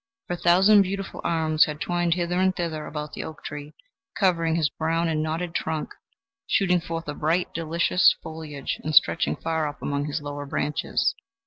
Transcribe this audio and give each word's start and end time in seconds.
Her 0.29 0.35
thousand 0.35 0.81
beautiful 0.81 1.21
arms 1.23 1.65
had 1.65 1.79
twined 1.79 2.15
hither 2.15 2.39
and 2.39 2.55
thither 2.55 2.87
about 2.87 3.13
the 3.13 3.23
oak 3.23 3.43
tree, 3.43 3.75
covering 4.17 4.55
his 4.55 4.67
brown 4.67 5.07
and 5.07 5.21
knotted 5.21 5.53
trunk, 5.53 5.91
shooting 6.47 6.81
forth 6.81 7.07
a 7.07 7.13
bright, 7.13 7.53
delicious 7.53 8.15
foliage 8.23 8.79
and 8.83 8.95
stretching 8.95 9.35
far 9.35 9.67
up 9.67 9.79
among 9.79 10.05
his 10.05 10.19
lower 10.19 10.47
branches. 10.47 11.13